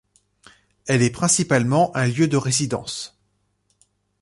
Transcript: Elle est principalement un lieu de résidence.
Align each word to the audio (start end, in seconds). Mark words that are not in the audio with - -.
Elle 0.87 1.03
est 1.03 1.11
principalement 1.11 1.95
un 1.95 2.07
lieu 2.07 2.27
de 2.27 2.35
résidence. 2.35 3.19